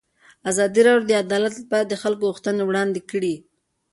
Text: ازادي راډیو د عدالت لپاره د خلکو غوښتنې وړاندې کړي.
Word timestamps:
ازادي 0.49 0.81
راډیو 0.87 1.07
د 1.09 1.11
عدالت 1.23 1.53
لپاره 1.61 1.85
د 1.87 1.93
خلکو 2.01 2.27
غوښتنې 2.29 2.63
وړاندې 2.65 3.01
کړي. 3.11 3.35